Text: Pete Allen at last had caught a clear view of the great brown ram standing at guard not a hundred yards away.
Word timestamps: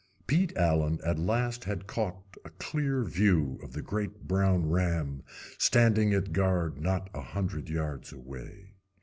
Pete 0.25 0.51
Allen 0.57 0.99
at 1.05 1.19
last 1.19 1.65
had 1.65 1.85
caught 1.85 2.35
a 2.43 2.49
clear 2.49 3.03
view 3.03 3.59
of 3.61 3.73
the 3.73 3.83
great 3.83 4.27
brown 4.27 4.67
ram 4.67 5.21
standing 5.59 6.11
at 6.11 6.33
guard 6.33 6.81
not 6.81 7.07
a 7.13 7.21
hundred 7.21 7.69
yards 7.69 8.11
away. 8.11 8.77